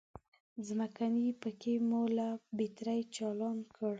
[0.67, 3.89] ځمکنی پکی مو له بترۍ چالان کړ.